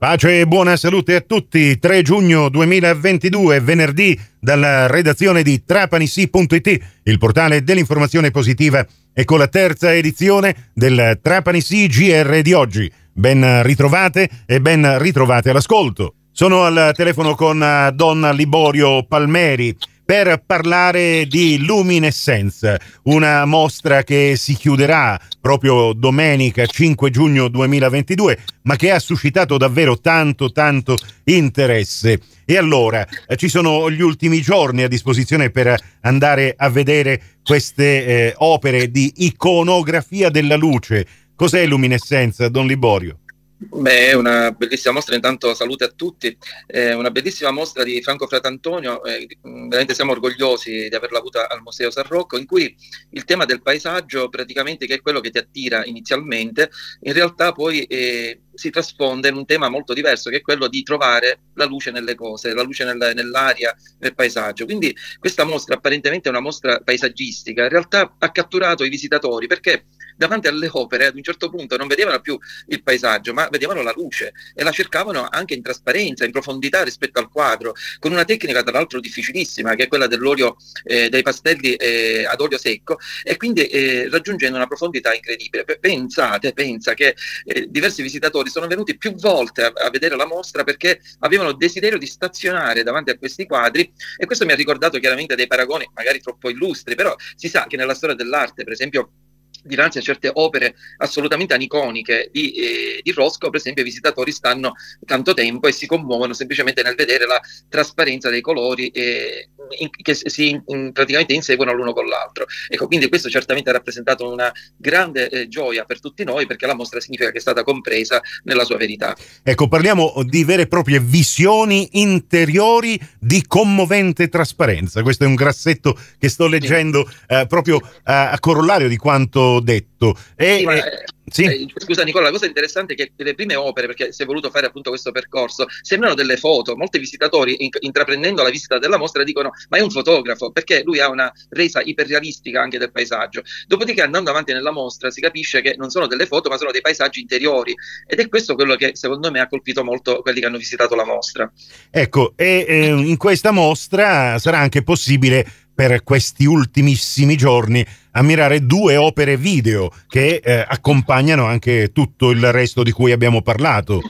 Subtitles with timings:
[0.00, 1.78] Pace e buona salute a tutti.
[1.78, 8.82] 3 giugno 2022, venerdì, dalla redazione di trapanisi.it, il portale dell'informazione positiva,
[9.12, 12.90] e con la terza edizione del Trapanisi GR di oggi.
[13.12, 16.14] Ben ritrovate e ben ritrovate all'ascolto.
[16.32, 19.76] Sono al telefono con eh, Don Liborio Palmeri
[20.10, 28.74] per parlare di Luminescenza, una mostra che si chiuderà proprio domenica 5 giugno 2022, ma
[28.74, 32.18] che ha suscitato davvero tanto tanto interesse.
[32.44, 38.04] E allora eh, ci sono gli ultimi giorni a disposizione per andare a vedere queste
[38.04, 41.06] eh, opere di iconografia della luce.
[41.36, 43.20] Cos'è Luminescenza, Don Liborio?
[43.62, 46.34] Beh, è una bellissima mostra, intanto salute a tutti,
[46.66, 51.60] è una bellissima mostra di Franco Fratantonio, eh, veramente siamo orgogliosi di averla avuta al
[51.60, 52.74] Museo San Rocco, in cui
[53.10, 56.70] il tema del paesaggio, praticamente che è quello che ti attira inizialmente,
[57.02, 60.82] in realtà poi eh, si trasfonde in un tema molto diverso, che è quello di
[60.82, 64.64] trovare la luce nelle cose, la luce nel, nell'aria, nel paesaggio.
[64.64, 69.84] Quindi questa mostra, apparentemente è una mostra paesaggistica, in realtà ha catturato i visitatori perché
[70.20, 73.94] davanti alle opere ad un certo punto non vedevano più il paesaggio, ma vedevano la
[73.96, 78.62] luce e la cercavano anche in trasparenza, in profondità rispetto al quadro, con una tecnica
[78.62, 83.38] tra l'altro difficilissima, che è quella dell'olio eh, dei pastelli eh, ad olio secco, e
[83.38, 85.64] quindi eh, raggiungendo una profondità incredibile.
[85.64, 90.64] Pensate, pensa che eh, diversi visitatori sono venuti più volte a, a vedere la mostra
[90.64, 95.34] perché avevano desiderio di stazionare davanti a questi quadri e questo mi ha ricordato chiaramente
[95.34, 99.12] dei paragoni magari troppo illustri, però si sa che nella storia dell'arte, per esempio,
[99.62, 104.74] dinanzi a certe opere assolutamente aniconiche di, eh, di, Roscoe, per esempio, i visitatori stanno
[105.04, 110.14] tanto tempo e si commuovono semplicemente nel vedere la trasparenza dei colori eh, in, che
[110.14, 112.46] si in, praticamente inseguono l'uno con l'altro.
[112.68, 116.74] Ecco, quindi questo certamente ha rappresentato una grande eh, gioia per tutti noi perché la
[116.74, 119.16] mostra significa che è stata compresa nella sua verità.
[119.42, 125.02] Ecco, parliamo di vere e proprie visioni interiori di commovente trasparenza.
[125.02, 127.16] Questo è un grassetto che sto leggendo sì.
[127.28, 130.16] eh, proprio a, a corollario di quanto detto.
[130.36, 131.44] E, sì, ma, eh, sì.
[131.44, 134.50] Eh, scusa Nicola, la cosa interessante è che le prime opere, perché si è voluto
[134.50, 136.76] fare appunto questo percorso, sembrano delle foto.
[136.76, 141.00] Molti visitatori, in, intraprendendo la visita della mostra, dicono ma è un fotografo, perché lui
[141.00, 143.42] ha una resa iperrealistica anche del paesaggio.
[143.66, 146.80] Dopodiché andando avanti nella mostra si capisce che non sono delle foto, ma sono dei
[146.80, 147.74] paesaggi interiori.
[148.06, 151.04] Ed è questo quello che secondo me ha colpito molto quelli che hanno visitato la
[151.04, 151.50] mostra.
[151.90, 158.96] Ecco, e eh, in questa mostra sarà anche possibile per questi ultimissimi giorni ammirare due
[158.96, 164.02] opere video che eh, accompagnano anche tutto il resto di cui abbiamo parlato.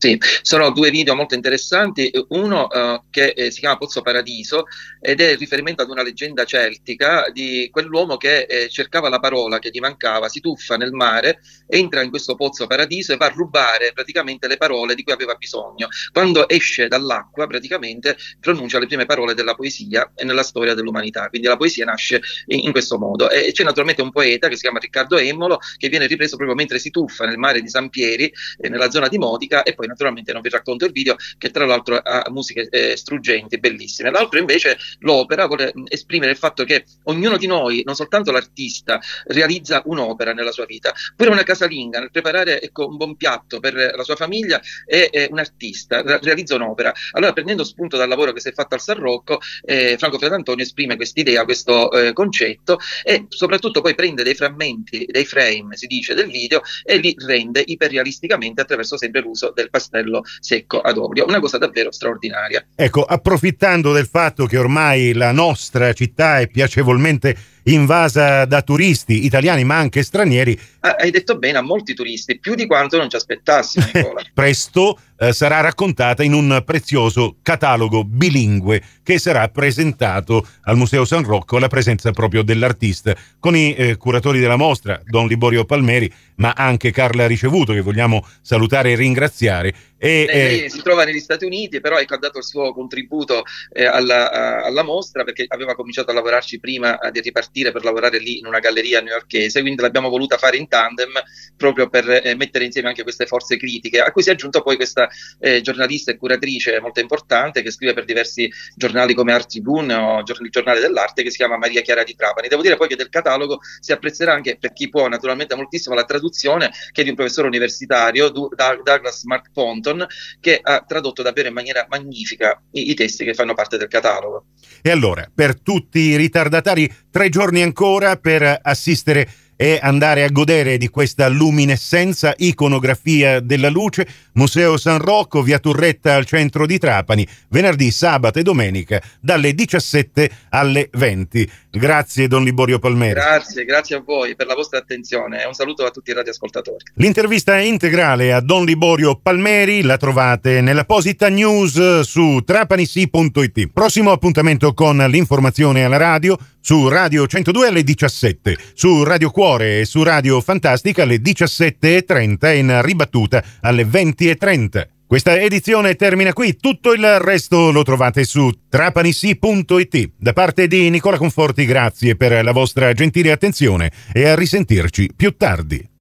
[0.00, 4.66] Sì, sono due video molto interessanti, uno uh, che eh, si chiama Pozzo Paradiso
[5.00, 9.70] ed è riferimento ad una leggenda celtica di quell'uomo che eh, cercava la parola che
[9.72, 13.90] gli mancava, si tuffa nel mare, entra in questo Pozzo Paradiso e va a rubare
[13.92, 15.88] praticamente le parole di cui aveva bisogno.
[16.12, 21.48] Quando esce dall'acqua praticamente pronuncia le prime parole della poesia e nella storia dell'umanità, quindi
[21.48, 23.28] la poesia nasce in, in questo modo.
[23.30, 26.78] E c'è naturalmente un poeta che si chiama Riccardo Emmolo che viene ripreso proprio mentre
[26.78, 30.32] si tuffa nel mare di San Pieri, eh, nella zona di Modica e poi naturalmente
[30.32, 34.10] non vi racconto il video che tra l'altro ha musiche eh, struggenti, bellissime.
[34.10, 39.82] L'altro invece l'opera vuole esprimere il fatto che ognuno di noi, non soltanto l'artista, realizza
[39.84, 44.02] un'opera nella sua vita, pure una casalinga nel preparare ecco, un buon piatto per la
[44.02, 46.92] sua famiglia è, è un artista, realizza un'opera.
[47.12, 50.64] Allora prendendo spunto dal lavoro che si è fatto al San Rocco, eh, Franco Fratantonio
[50.64, 56.14] esprime quest'idea, questo eh, concetto e soprattutto poi prende dei frammenti, dei frame, si dice,
[56.14, 61.24] del video e li rende iperrealisticamente attraverso sempre l'uso del pastello secco ad olio.
[61.26, 62.66] Una cosa davvero straordinaria.
[62.74, 67.36] Ecco, approfittando del fatto che ormai la nostra città è piacevolmente
[67.72, 70.58] invasa da turisti italiani ma anche stranieri.
[70.80, 73.86] Ah, hai detto bene, a molti turisti, più di quanto non ci aspettassimo.
[74.32, 81.24] Presto eh, sarà raccontata in un prezioso catalogo bilingue che sarà presentato al Museo San
[81.24, 86.52] Rocco alla presenza proprio dell'artista con i eh, curatori della mostra, Don Liborio Palmeri, ma
[86.56, 89.74] anche Carla Ricevuto che vogliamo salutare e ringraziare.
[89.98, 93.42] E, eh, eh, si trova negli Stati Uniti, però ecco, ha dato il suo contributo
[93.72, 98.38] eh, alla, alla, mostra perché aveva cominciato a lavorarci prima di ripartire per lavorare lì
[98.38, 101.10] in una galleria newyorkese, quindi l'abbiamo voluta fare in tandem
[101.56, 104.76] proprio per eh, mettere insieme anche queste forze critiche, a cui si è aggiunta poi
[104.76, 105.08] questa
[105.40, 110.20] eh, giornalista e curatrice molto importante che scrive per diversi giornali come Art Tribune o
[110.20, 112.46] il giornale dell'arte che si chiama Maria Chiara di Trapani.
[112.46, 116.04] Devo dire poi che del catalogo si apprezzerà anche per chi può naturalmente moltissimo la
[116.04, 120.06] traduzione che è di un professore universitario, Douglas Mark Ponton, Hamilton,
[120.40, 124.46] che ha tradotto davvero in maniera magnifica i, i testi che fanno parte del catalogo.
[124.82, 129.28] E allora, per tutti i ritardatari, tre giorni ancora per assistere
[129.60, 136.14] e andare a godere di questa luminescenza, iconografia della luce, Museo San Rocco, via Turretta
[136.14, 141.50] al centro di Trapani, venerdì, sabato e domenica dalle 17 alle 20.
[141.70, 143.14] Grazie Don Liborio Palmeri.
[143.14, 146.84] Grazie, grazie a voi per la vostra attenzione e un saluto a tutti i radioascoltatori.
[146.94, 153.70] L'intervista integrale a Don Liborio Palmeri la trovate nell'apposita news su trapanisi.it.
[153.72, 159.84] Prossimo appuntamento con l'informazione alla radio su Radio 102 alle 17, su Radio Cuore e
[159.84, 164.86] su Radio Fantastica alle 17.30 e in ribattuta alle 20.30.
[165.08, 170.10] Questa edizione termina qui, tutto il resto lo trovate su trapanissi.it.
[170.18, 175.34] Da parte di Nicola Conforti grazie per la vostra gentile attenzione e a risentirci più
[175.34, 175.97] tardi.